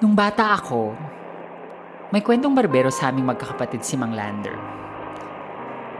[0.00, 0.96] Nung bata ako,
[2.08, 4.56] may kwentong barbero sa aming magkakapatid si Mang Lander.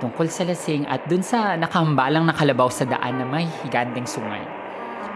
[0.00, 4.40] Tungkol sa lasing at dun sa nakahambalang nakalabaw sa daan na may higanteng sungay.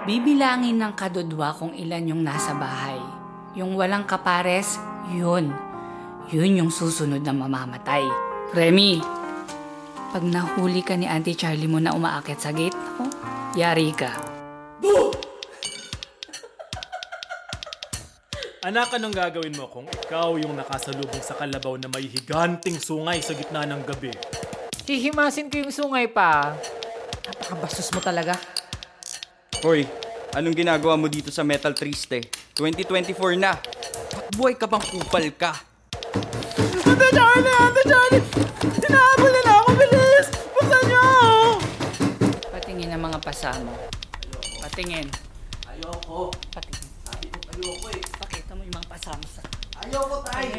[0.04, 3.00] Bibilangin ng kadudwa kung ilan yung nasa bahay.
[3.56, 4.76] Yung walang kapares,
[5.16, 5.48] yun.
[6.28, 8.04] Yun yung susunod na mamamatay.
[8.52, 9.00] Remy,
[10.12, 13.08] pag nahuli ka ni Auntie Charlie mo na umaakit sa gate, oh,
[13.56, 14.12] yari ka.
[18.64, 23.36] Anak, anong gagawin mo kung ikaw yung nakasalubong sa kalabaw na may higanting sungay sa
[23.36, 24.08] gitna ng gabi?
[24.88, 26.56] Hihimasin ko yung sungay pa.
[27.28, 28.32] Napakabastos mo talaga.
[29.60, 29.84] Hoy,
[30.32, 32.24] anong ginagawa mo dito sa Metal Triste?
[32.56, 33.52] 2024 na.
[34.32, 35.52] Buhay ka bang kupal ka?
[36.88, 37.52] Ate Charlie!
[37.68, 38.24] Ate Charlie!
[38.80, 39.70] Hinahabol nila ako!
[39.76, 40.26] Bilis!
[40.56, 41.04] Buksan niyo!
[42.48, 43.76] Patingin ang mga pasamo.
[44.64, 45.12] Patingin.
[45.68, 46.32] Ayoko.
[46.48, 46.93] Patingin.
[47.54, 48.02] Ayoko eh.
[48.18, 49.42] Pakita mo yung mga pasamo sa...
[49.86, 50.58] Ayoko, tay.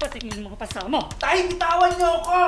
[0.00, 1.00] Patingin yung mga pasamo.
[1.20, 2.40] Tay, bitawan niyo ako!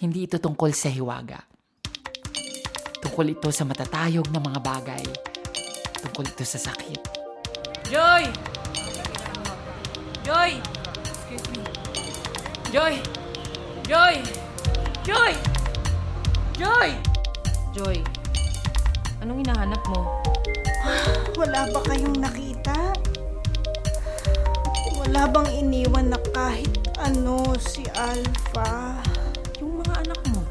[0.00, 1.44] Hindi ito tungkol sa hiwaga.
[3.04, 5.04] Tungkol ito sa matatayog na mga bagay.
[6.00, 7.00] Tungkol ito sa sakit.
[7.92, 8.24] Joy!
[10.24, 10.50] Joy!
[11.04, 11.60] Excuse me.
[12.72, 12.94] Joy!
[13.84, 14.16] Joy!
[15.04, 15.32] Joy!
[16.56, 16.90] Joy!
[17.76, 18.00] Joy,
[19.26, 20.06] anong hinahanap mo?
[21.42, 22.94] Wala ba kayong nakita?
[25.02, 29.02] Wala bang iniwan na kahit ano si Alpha?
[29.58, 30.46] Yung mga anak mo.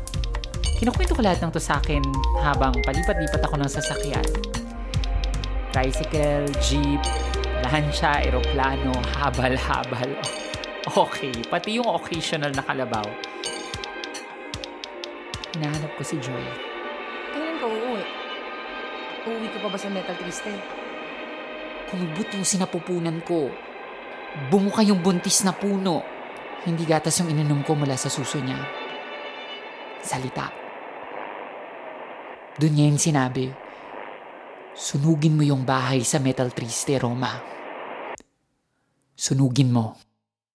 [0.76, 2.04] Kinukwento ko lahat ng to sa akin
[2.44, 4.28] habang palipat-lipat ako ng sasakyan.
[5.72, 7.00] Tricycle, jeep,
[7.64, 10.20] lansya, eroplano, habal-habal.
[10.84, 13.08] Okay, pati yung occasional na kalabaw.
[15.56, 16.44] Hinahanap ko si Joy.
[17.32, 18.25] Kailan ka uuwi?
[19.26, 20.54] Uuwi ka pa ba sa Metal Triste?
[21.90, 23.50] Kung butusin na pupunan ko,
[24.54, 26.06] bumuka yung buntis na puno.
[26.62, 28.62] Hindi gatas yung ininom ko mula sa suso niya.
[30.06, 30.54] Salita.
[32.62, 33.50] Doon niya yung sinabi,
[34.78, 37.42] sunugin mo yung bahay sa Metal Triste, Roma.
[39.18, 39.98] Sunugin mo.